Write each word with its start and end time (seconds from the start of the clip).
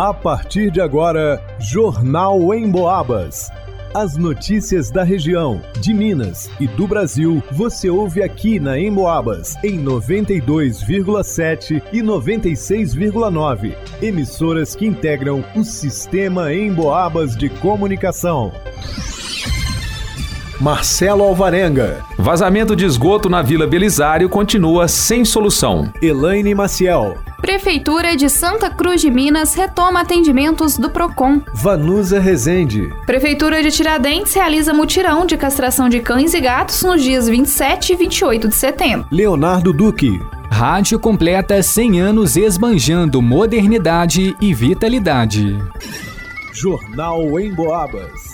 A 0.00 0.12
partir 0.14 0.70
de 0.70 0.80
agora, 0.80 1.44
Jornal 1.58 2.54
em 2.54 2.70
Boabas. 2.70 3.50
As 3.92 4.16
notícias 4.16 4.90
da 4.90 5.02
região, 5.02 5.60
de 5.78 5.92
Minas 5.92 6.50
e 6.58 6.66
do 6.66 6.86
Brasil, 6.86 7.42
você 7.52 7.90
ouve 7.90 8.22
aqui 8.22 8.58
na 8.58 8.80
Emboabas, 8.80 9.56
em 9.62 9.78
92,7 9.84 11.82
e 11.92 12.00
96,9. 12.00 13.76
Emissoras 14.00 14.74
que 14.74 14.86
integram 14.86 15.44
o 15.54 15.62
sistema 15.62 16.50
Emboabas 16.50 17.36
de 17.36 17.50
comunicação. 17.50 18.54
Marcelo 20.58 21.24
Alvarenga. 21.24 22.02
Vazamento 22.16 22.74
de 22.74 22.86
esgoto 22.86 23.28
na 23.28 23.42
Vila 23.42 23.66
Belisário 23.66 24.30
continua 24.30 24.88
sem 24.88 25.26
solução. 25.26 25.92
Elaine 26.00 26.54
Maciel. 26.54 27.18
Prefeitura 27.40 28.16
de 28.16 28.28
Santa 28.28 28.68
Cruz 28.68 29.00
de 29.00 29.10
Minas 29.10 29.54
retoma 29.54 30.00
atendimentos 30.00 30.76
do 30.76 30.90
PROCON. 30.90 31.40
Vanusa 31.54 32.20
Rezende. 32.20 32.92
Prefeitura 33.06 33.62
de 33.62 33.70
Tiradentes 33.70 34.34
realiza 34.34 34.74
mutirão 34.74 35.24
de 35.24 35.38
castração 35.38 35.88
de 35.88 36.00
cães 36.00 36.34
e 36.34 36.40
gatos 36.40 36.82
nos 36.82 37.02
dias 37.02 37.28
27 37.28 37.94
e 37.94 37.96
28 37.96 38.48
de 38.48 38.54
setembro. 38.54 39.06
Leonardo 39.10 39.72
Duque. 39.72 40.20
Rádio 40.50 40.98
completa 40.98 41.62
100 41.62 42.00
anos 42.00 42.36
esbanjando 42.36 43.22
modernidade 43.22 44.36
e 44.38 44.52
vitalidade. 44.52 45.58
Jornal 46.52 47.40
em 47.40 47.54
Boabas. 47.54 48.29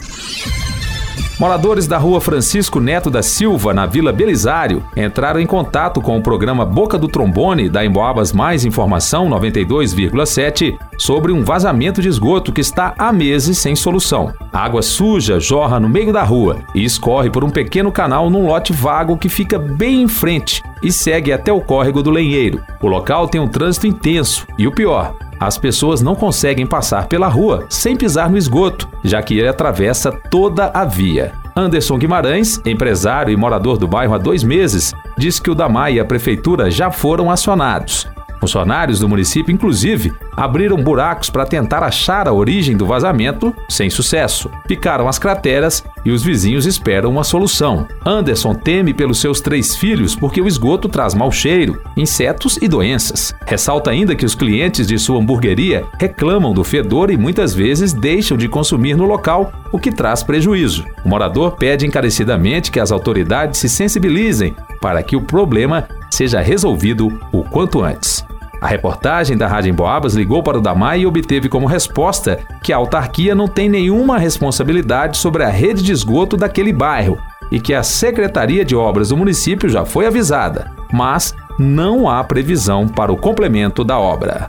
Moradores 1.38 1.86
da 1.86 1.98
rua 1.98 2.20
Francisco 2.20 2.80
Neto 2.80 3.10
da 3.10 3.22
Silva, 3.22 3.74
na 3.74 3.84
Vila 3.84 4.12
Belisário, 4.12 4.82
entraram 4.96 5.38
em 5.38 5.46
contato 5.46 6.00
com 6.00 6.16
o 6.16 6.22
programa 6.22 6.64
Boca 6.64 6.96
do 6.96 7.08
Trombone 7.08 7.68
da 7.68 7.84
Emboabas 7.84 8.32
Mais 8.32 8.64
Informação 8.64 9.28
92,7 9.28 10.78
sobre 10.96 11.32
um 11.32 11.44
vazamento 11.44 12.00
de 12.00 12.08
esgoto 12.08 12.52
que 12.52 12.60
está 12.60 12.94
há 12.96 13.12
meses 13.12 13.58
sem 13.58 13.76
solução. 13.76 14.32
A 14.50 14.60
água 14.60 14.80
suja 14.80 15.38
jorra 15.38 15.78
no 15.78 15.88
meio 15.88 16.12
da 16.12 16.22
rua 16.22 16.60
e 16.74 16.84
escorre 16.84 17.28
por 17.28 17.44
um 17.44 17.50
pequeno 17.50 17.92
canal 17.92 18.30
num 18.30 18.46
lote 18.46 18.72
vago 18.72 19.18
que 19.18 19.28
fica 19.28 19.58
bem 19.58 20.02
em 20.02 20.08
frente 20.08 20.62
e 20.82 20.90
segue 20.90 21.32
até 21.32 21.52
o 21.52 21.60
córrego 21.60 22.02
do 22.02 22.10
Lenheiro. 22.10 22.62
O 22.80 22.88
local 22.88 23.28
tem 23.28 23.40
um 23.40 23.48
trânsito 23.48 23.86
intenso 23.86 24.46
e 24.58 24.66
o 24.66 24.72
pior, 24.72 25.14
as 25.38 25.58
pessoas 25.58 26.00
não 26.00 26.14
conseguem 26.14 26.66
passar 26.66 27.06
pela 27.06 27.28
rua 27.28 27.66
sem 27.68 27.96
pisar 27.96 28.30
no 28.30 28.38
esgoto, 28.38 28.88
já 29.04 29.22
que 29.22 29.38
ele 29.38 29.48
atravessa 29.48 30.12
toda 30.30 30.70
a 30.72 30.84
via. 30.84 31.32
Anderson 31.56 31.96
Guimarães, 31.96 32.60
empresário 32.66 33.32
e 33.32 33.36
morador 33.36 33.78
do 33.78 33.88
bairro 33.88 34.14
há 34.14 34.18
dois 34.18 34.42
meses, 34.42 34.94
diz 35.16 35.40
que 35.40 35.50
o 35.50 35.54
DAMAI 35.54 35.94
e 35.94 36.00
a 36.00 36.04
prefeitura 36.04 36.70
já 36.70 36.90
foram 36.90 37.30
acionados. 37.30 38.06
Funcionários 38.40 38.98
do 38.98 39.08
município, 39.08 39.52
inclusive, 39.52 40.12
abriram 40.36 40.76
buracos 40.76 41.30
para 41.30 41.46
tentar 41.46 41.82
achar 41.82 42.28
a 42.28 42.32
origem 42.32 42.76
do 42.76 42.86
vazamento, 42.86 43.54
sem 43.68 43.88
sucesso. 43.88 44.50
Picaram 44.66 45.08
as 45.08 45.18
crateras 45.18 45.82
e 46.04 46.10
os 46.10 46.22
vizinhos 46.22 46.66
esperam 46.66 47.10
uma 47.10 47.24
solução. 47.24 47.86
Anderson 48.04 48.54
teme 48.54 48.92
pelos 48.92 49.20
seus 49.20 49.40
três 49.40 49.74
filhos 49.74 50.14
porque 50.14 50.40
o 50.40 50.46
esgoto 50.46 50.88
traz 50.88 51.14
mau 51.14 51.32
cheiro, 51.32 51.82
insetos 51.96 52.58
e 52.60 52.68
doenças. 52.68 53.34
Ressalta 53.46 53.90
ainda 53.90 54.14
que 54.14 54.26
os 54.26 54.34
clientes 54.34 54.86
de 54.86 54.98
sua 54.98 55.18
hamburgueria 55.18 55.84
reclamam 55.98 56.52
do 56.52 56.62
fedor 56.62 57.10
e 57.10 57.16
muitas 57.16 57.54
vezes 57.54 57.92
deixam 57.92 58.36
de 58.36 58.48
consumir 58.48 58.96
no 58.96 59.04
local, 59.04 59.52
o 59.72 59.78
que 59.78 59.90
traz 59.90 60.22
prejuízo. 60.22 60.84
O 61.04 61.08
morador 61.08 61.52
pede 61.56 61.86
encarecidamente 61.86 62.70
que 62.70 62.80
as 62.80 62.92
autoridades 62.92 63.58
se 63.58 63.68
sensibilizem 63.68 64.54
para 64.80 65.02
que 65.02 65.16
o 65.16 65.22
problema 65.22 65.88
seja 66.10 66.40
resolvido 66.40 67.08
o 67.32 67.42
quanto 67.42 67.82
antes. 67.82 68.24
A 68.60 68.66
reportagem 68.66 69.36
da 69.36 69.46
Rádio 69.46 69.70
Emboabas 69.70 70.14
ligou 70.14 70.42
para 70.42 70.58
o 70.58 70.60
DAMAI 70.60 71.00
e 71.00 71.06
obteve 71.06 71.48
como 71.48 71.66
resposta 71.66 72.38
que 72.62 72.72
a 72.72 72.76
autarquia 72.76 73.34
não 73.34 73.46
tem 73.46 73.68
nenhuma 73.68 74.18
responsabilidade 74.18 75.18
sobre 75.18 75.44
a 75.44 75.48
rede 75.48 75.82
de 75.82 75.92
esgoto 75.92 76.36
daquele 76.36 76.72
bairro 76.72 77.18
e 77.50 77.60
que 77.60 77.74
a 77.74 77.82
Secretaria 77.82 78.64
de 78.64 78.74
Obras 78.74 79.10
do 79.10 79.16
município 79.16 79.68
já 79.68 79.84
foi 79.84 80.06
avisada, 80.06 80.72
mas 80.92 81.34
não 81.58 82.08
há 82.08 82.24
previsão 82.24 82.88
para 82.88 83.12
o 83.12 83.16
complemento 83.16 83.84
da 83.84 83.98
obra. 83.98 84.48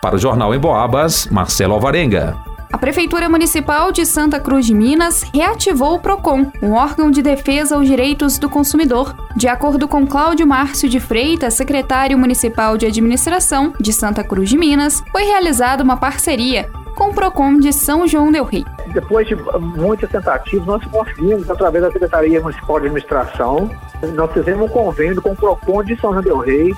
Para 0.00 0.16
o 0.16 0.18
Jornal 0.18 0.54
Emboabas, 0.54 1.28
Marcelo 1.30 1.74
Alvarenga. 1.74 2.36
A 2.72 2.78
Prefeitura 2.78 3.28
Municipal 3.28 3.92
de 3.92 4.06
Santa 4.06 4.40
Cruz 4.40 4.64
de 4.64 4.74
Minas 4.74 5.22
reativou 5.34 5.94
o 5.94 5.98
PROCON, 6.00 6.50
um 6.62 6.72
órgão 6.72 7.10
de 7.10 7.20
defesa 7.20 7.76
aos 7.76 7.86
direitos 7.86 8.38
do 8.38 8.48
consumidor. 8.48 9.14
De 9.36 9.46
acordo 9.46 9.86
com 9.86 10.06
Cláudio 10.06 10.46
Márcio 10.46 10.88
de 10.88 10.98
Freitas, 10.98 11.52
secretário 11.52 12.16
municipal 12.18 12.78
de 12.78 12.86
administração 12.86 13.74
de 13.78 13.92
Santa 13.92 14.24
Cruz 14.24 14.48
de 14.48 14.56
Minas, 14.56 15.04
foi 15.12 15.22
realizada 15.24 15.84
uma 15.84 15.98
parceria 15.98 16.68
com 16.96 17.10
o 17.10 17.14
PROCON 17.14 17.58
de 17.58 17.74
São 17.74 18.08
João 18.08 18.32
del 18.32 18.44
Rei. 18.44 18.64
Depois 18.92 19.28
de 19.28 19.36
muitas 19.76 20.10
tentativas, 20.10 20.66
nós 20.66 20.84
conseguimos, 20.86 21.50
através 21.50 21.84
da 21.84 21.92
Secretaria 21.92 22.40
Municipal 22.40 22.80
de 22.80 22.86
Administração, 22.86 23.70
nós 24.14 24.32
fizemos 24.32 24.70
um 24.70 24.72
convênio 24.72 25.20
com 25.20 25.32
o 25.32 25.36
PROCON 25.36 25.84
de 25.84 25.94
São 26.00 26.12
João 26.12 26.22
del 26.22 26.38
Rei 26.38 26.74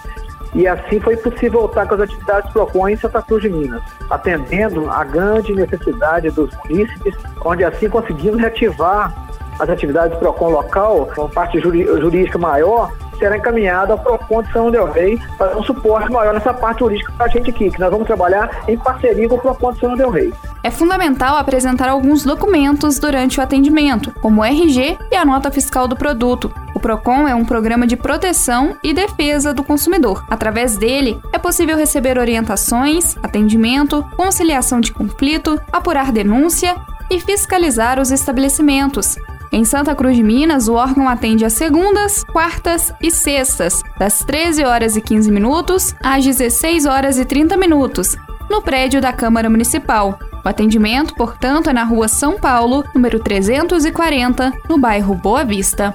e 0.54 0.66
assim 0.66 1.00
foi 1.00 1.16
possível 1.16 1.60
voltar 1.60 1.86
com 1.86 1.94
as 1.94 2.02
atividades 2.02 2.52
PROCON 2.52 2.88
em 2.88 2.96
Santa 2.96 3.20
Cruz 3.22 3.42
de 3.42 3.50
Minas, 3.50 3.82
atendendo 4.08 4.88
a 4.90 5.02
grande 5.04 5.54
necessidade 5.54 6.30
dos 6.30 6.50
munícipes, 6.64 7.14
onde 7.44 7.64
assim 7.64 7.88
conseguimos 7.88 8.40
reativar 8.40 9.12
as 9.58 9.68
atividades 9.68 10.16
PROCON 10.18 10.50
local, 10.50 11.08
com 11.14 11.28
parte 11.28 11.60
jurídica 11.60 12.38
maior, 12.38 12.92
será 13.18 13.36
encaminhada 13.36 13.92
ao 13.92 13.98
PROCON 13.98 14.42
de 14.42 14.52
São 14.52 14.70
Del 14.70 14.90
Rei 14.90 15.18
para 15.38 15.56
um 15.56 15.62
suporte 15.62 16.10
maior 16.10 16.34
nessa 16.34 16.52
parte 16.52 16.80
jurídica 16.80 17.12
para 17.16 17.26
a 17.26 17.28
gente 17.28 17.50
aqui, 17.50 17.70
que 17.70 17.80
nós 17.80 17.90
vamos 17.90 18.06
trabalhar 18.06 18.64
em 18.68 18.76
parceria 18.76 19.28
com 19.28 19.36
o 19.36 19.40
PROCON 19.40 19.72
de 19.72 19.80
São 19.80 19.96
Del 19.96 20.10
Rei. 20.10 20.32
É 20.64 20.70
fundamental 20.70 21.36
apresentar 21.36 21.90
alguns 21.90 22.24
documentos 22.24 22.98
durante 22.98 23.38
o 23.38 23.42
atendimento, 23.42 24.10
como 24.22 24.40
o 24.40 24.44
RG 24.44 24.96
e 25.12 25.14
a 25.14 25.22
nota 25.22 25.50
fiscal 25.50 25.86
do 25.86 25.94
produto. 25.94 26.50
O 26.74 26.80
PROCON 26.80 27.28
é 27.28 27.34
um 27.34 27.44
programa 27.44 27.86
de 27.86 27.98
proteção 27.98 28.74
e 28.82 28.94
defesa 28.94 29.52
do 29.52 29.62
consumidor. 29.62 30.24
Através 30.30 30.78
dele, 30.78 31.20
é 31.34 31.38
possível 31.38 31.76
receber 31.76 32.18
orientações, 32.18 33.14
atendimento, 33.22 34.02
conciliação 34.16 34.80
de 34.80 34.90
conflito, 34.90 35.60
apurar 35.70 36.10
denúncia 36.10 36.74
e 37.10 37.20
fiscalizar 37.20 38.00
os 38.00 38.10
estabelecimentos, 38.10 39.18
em 39.54 39.64
Santa 39.64 39.94
Cruz 39.94 40.16
de 40.16 40.22
Minas, 40.22 40.66
o 40.66 40.74
órgão 40.74 41.08
atende 41.08 41.44
às 41.44 41.52
segundas, 41.52 42.24
quartas 42.24 42.92
e 43.00 43.08
sextas, 43.08 43.84
das 43.96 44.18
13 44.24 44.64
horas 44.64 44.96
e 44.96 45.00
15 45.00 45.30
minutos 45.30 45.94
às 46.02 46.24
16 46.24 46.86
horas 46.86 47.18
e 47.18 47.24
30 47.24 47.56
minutos, 47.56 48.16
no 48.50 48.60
prédio 48.60 49.00
da 49.00 49.12
Câmara 49.12 49.48
Municipal. 49.48 50.18
O 50.44 50.48
atendimento, 50.48 51.14
portanto, 51.14 51.70
é 51.70 51.72
na 51.72 51.84
Rua 51.84 52.06
São 52.06 52.38
Paulo, 52.38 52.84
número 52.94 53.18
340, 53.18 54.52
no 54.68 54.76
bairro 54.76 55.14
Boa 55.14 55.44
Vista. 55.44 55.94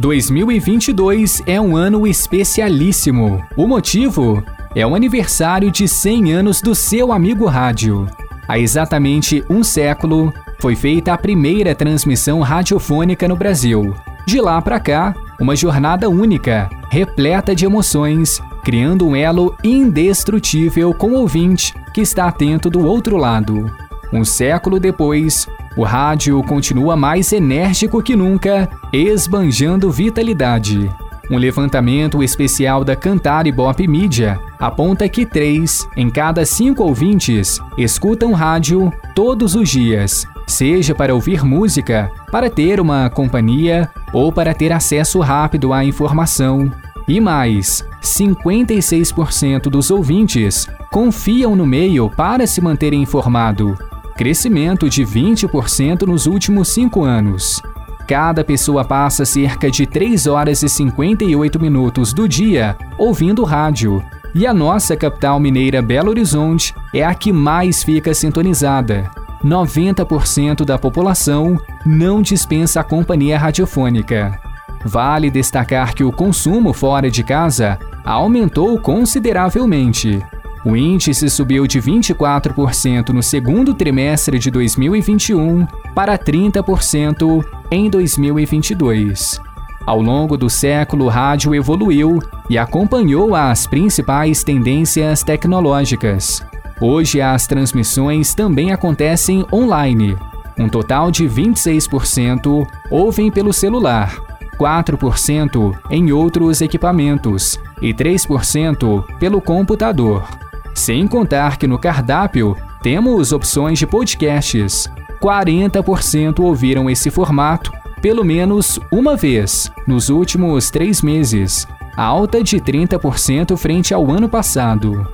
2022 0.00 1.42
é 1.44 1.60
um 1.60 1.76
ano 1.76 2.06
especialíssimo. 2.06 3.44
O 3.54 3.66
motivo 3.66 4.42
é 4.74 4.86
o 4.86 4.94
aniversário 4.94 5.70
de 5.70 5.86
100 5.86 6.32
anos 6.32 6.62
do 6.62 6.74
seu 6.74 7.12
amigo 7.12 7.44
rádio. 7.44 8.08
Há 8.48 8.58
exatamente 8.58 9.44
um 9.50 9.62
século, 9.62 10.32
foi 10.58 10.74
feita 10.74 11.12
a 11.12 11.18
primeira 11.18 11.74
transmissão 11.74 12.40
radiofônica 12.40 13.28
no 13.28 13.36
Brasil. 13.36 13.94
De 14.26 14.40
lá 14.40 14.62
para 14.62 14.80
cá, 14.80 15.14
uma 15.38 15.54
jornada 15.54 16.08
única, 16.08 16.70
repleta 16.90 17.54
de 17.54 17.66
emoções, 17.66 18.40
criando 18.64 19.06
um 19.06 19.14
elo 19.14 19.54
indestrutível 19.62 20.94
com 20.94 21.10
o 21.10 21.16
ouvinte 21.16 21.74
que 21.92 22.00
está 22.00 22.26
atento 22.26 22.70
do 22.70 22.86
outro 22.86 23.18
lado. 23.18 23.70
Um 24.12 24.24
século 24.24 24.80
depois, 24.80 25.46
o 25.76 25.84
rádio 25.84 26.42
continua 26.42 26.96
mais 26.96 27.32
enérgico 27.32 28.02
que 28.02 28.16
nunca, 28.16 28.68
esbanjando 28.92 29.90
vitalidade. 29.90 30.90
Um 31.30 31.38
levantamento 31.38 32.24
especial 32.24 32.82
da 32.82 32.96
Cantar 32.96 33.46
e 33.46 33.52
Bop 33.52 33.86
Media 33.86 34.40
aponta 34.58 35.08
que 35.08 35.24
três 35.24 35.86
em 35.96 36.10
cada 36.10 36.44
cinco 36.44 36.82
ouvintes 36.82 37.60
escutam 37.78 38.32
rádio 38.32 38.92
todos 39.14 39.54
os 39.54 39.68
dias, 39.68 40.26
seja 40.44 40.92
para 40.92 41.14
ouvir 41.14 41.44
música, 41.44 42.10
para 42.32 42.50
ter 42.50 42.80
uma 42.80 43.08
companhia 43.08 43.88
ou 44.12 44.32
para 44.32 44.52
ter 44.52 44.72
acesso 44.72 45.20
rápido 45.20 45.72
à 45.72 45.84
informação. 45.84 46.68
E 47.06 47.20
mais, 47.20 47.84
56% 48.02 49.62
dos 49.70 49.92
ouvintes 49.92 50.68
confiam 50.90 51.54
no 51.54 51.64
meio 51.64 52.10
para 52.10 52.44
se 52.44 52.60
manter 52.60 52.92
informado, 52.92 53.78
crescimento 54.20 54.86
de 54.86 55.02
20% 55.02 56.02
nos 56.02 56.26
últimos 56.26 56.68
cinco 56.68 57.04
anos. 57.04 57.62
Cada 58.06 58.44
pessoa 58.44 58.84
passa 58.84 59.24
cerca 59.24 59.70
de 59.70 59.86
3 59.86 60.26
horas 60.26 60.62
e 60.62 60.68
58 60.68 61.58
minutos 61.58 62.12
do 62.12 62.28
dia 62.28 62.76
ouvindo 62.98 63.44
rádio, 63.44 64.04
e 64.34 64.46
a 64.46 64.52
nossa 64.52 64.94
capital 64.94 65.40
mineira 65.40 65.80
Belo 65.80 66.10
Horizonte 66.10 66.74
é 66.92 67.02
a 67.02 67.14
que 67.14 67.32
mais 67.32 67.82
fica 67.82 68.12
sintonizada. 68.12 69.10
90% 69.42 70.66
da 70.66 70.78
população 70.78 71.58
não 71.86 72.20
dispensa 72.20 72.80
a 72.80 72.84
companhia 72.84 73.38
radiofônica. 73.38 74.38
Vale 74.84 75.30
destacar 75.30 75.94
que 75.94 76.04
o 76.04 76.12
consumo 76.12 76.74
fora 76.74 77.10
de 77.10 77.24
casa 77.24 77.78
aumentou 78.04 78.78
consideravelmente. 78.78 80.22
O 80.64 80.76
índice 80.76 81.30
subiu 81.30 81.66
de 81.66 81.80
24% 81.80 83.08
no 83.10 83.22
segundo 83.22 83.72
trimestre 83.72 84.38
de 84.38 84.50
2021 84.50 85.66
para 85.94 86.18
30% 86.18 87.42
em 87.70 87.88
2022. 87.88 89.40
Ao 89.86 90.02
longo 90.02 90.36
do 90.36 90.50
século, 90.50 91.06
o 91.06 91.08
rádio 91.08 91.54
evoluiu 91.54 92.18
e 92.50 92.58
acompanhou 92.58 93.34
as 93.34 93.66
principais 93.66 94.44
tendências 94.44 95.22
tecnológicas. 95.22 96.44
Hoje, 96.78 97.22
as 97.22 97.46
transmissões 97.46 98.34
também 98.34 98.70
acontecem 98.70 99.46
online. 99.50 100.14
Um 100.58 100.68
total 100.68 101.10
de 101.10 101.24
26% 101.24 102.66
ouvem 102.90 103.30
pelo 103.30 103.52
celular, 103.52 104.14
4% 104.58 105.74
em 105.90 106.12
outros 106.12 106.60
equipamentos 106.60 107.58
e 107.80 107.94
3% 107.94 109.02
pelo 109.18 109.40
computador. 109.40 110.49
Sem 110.74 111.06
contar 111.06 111.56
que 111.58 111.66
no 111.66 111.78
cardápio 111.78 112.56
temos 112.82 113.32
opções 113.32 113.78
de 113.78 113.86
podcasts. 113.86 114.90
40% 115.20 116.40
ouviram 116.40 116.88
esse 116.88 117.10
formato 117.10 117.70
pelo 118.00 118.24
menos 118.24 118.78
uma 118.90 119.16
vez 119.16 119.70
nos 119.86 120.08
últimos 120.08 120.70
três 120.70 121.02
meses, 121.02 121.66
alta 121.96 122.42
de 122.42 122.58
30% 122.58 123.56
frente 123.56 123.92
ao 123.92 124.10
ano 124.10 124.28
passado. 124.28 125.06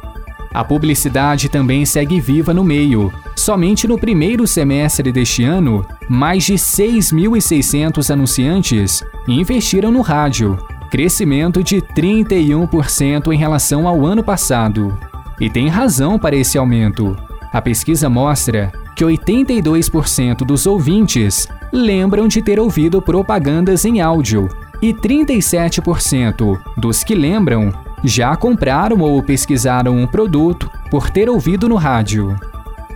A 0.54 0.64
publicidade 0.64 1.48
também 1.48 1.84
segue 1.84 2.20
viva 2.20 2.54
no 2.54 2.64
meio. 2.64 3.12
Somente 3.34 3.86
no 3.86 3.98
primeiro 3.98 4.46
semestre 4.46 5.12
deste 5.12 5.44
ano, 5.44 5.84
mais 6.08 6.44
de 6.44 6.54
6.600 6.54 8.10
anunciantes 8.10 9.04
investiram 9.28 9.90
no 9.90 10.00
rádio, 10.00 10.56
crescimento 10.90 11.62
de 11.62 11.82
31% 11.82 13.32
em 13.32 13.36
relação 13.36 13.86
ao 13.86 14.06
ano 14.06 14.24
passado. 14.24 14.96
E 15.40 15.50
tem 15.50 15.68
razão 15.68 16.18
para 16.18 16.36
esse 16.36 16.56
aumento. 16.56 17.16
A 17.52 17.60
pesquisa 17.60 18.08
mostra 18.08 18.72
que 18.94 19.04
82% 19.04 20.38
dos 20.38 20.66
ouvintes 20.66 21.46
lembram 21.72 22.26
de 22.26 22.40
ter 22.40 22.58
ouvido 22.58 23.02
propagandas 23.02 23.84
em 23.84 24.00
áudio 24.00 24.48
e 24.80 24.92
37% 24.92 26.58
dos 26.76 27.04
que 27.04 27.14
lembram 27.14 27.72
já 28.04 28.36
compraram 28.36 29.00
ou 29.00 29.22
pesquisaram 29.22 29.96
um 29.96 30.06
produto 30.06 30.70
por 30.90 31.10
ter 31.10 31.28
ouvido 31.28 31.68
no 31.68 31.76
rádio. 31.76 32.36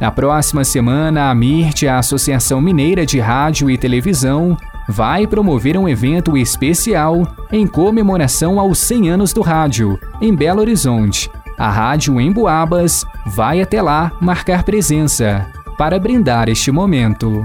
Na 0.01 0.11
próxima 0.11 0.65
semana, 0.65 1.31
a 1.31 1.35
MIRT, 1.35 1.87
a 1.87 1.99
Associação 1.99 2.61
Mineira 2.61 3.05
de 3.05 3.19
Rádio 3.19 3.71
e 3.71 3.77
Televisão, 3.77 4.57
vai 4.89 5.27
promover 5.27 5.77
um 5.77 5.89
evento 5.89 6.37
especial 6.37 7.27
em 7.53 7.67
comemoração 7.67 8.59
aos 8.59 8.79
100 8.79 9.11
anos 9.11 9.33
do 9.33 9.43
rádio, 9.43 9.99
em 10.21 10.35
Belo 10.35 10.61
Horizonte, 10.61 11.31
a 11.61 11.69
Rádio 11.69 12.19
Emboabas 12.19 13.05
vai 13.27 13.61
até 13.61 13.83
lá 13.83 14.17
marcar 14.19 14.63
presença 14.63 15.47
para 15.77 15.99
brindar 15.99 16.49
este 16.49 16.73
momento. 16.73 17.45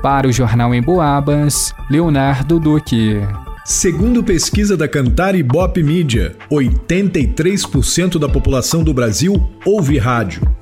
Para 0.00 0.26
o 0.26 0.32
Jornal 0.32 0.74
Emboabas, 0.74 1.74
Leonardo 1.90 2.58
Duque. 2.58 3.20
Segundo 3.66 4.24
pesquisa 4.24 4.78
da 4.78 4.88
Cantar 4.88 5.34
e 5.34 5.42
Bop 5.42 5.82
Mídia, 5.82 6.36
83% 6.50 8.18
da 8.18 8.30
população 8.30 8.82
do 8.82 8.94
Brasil 8.94 9.34
ouve 9.62 9.98
rádio, 9.98 10.40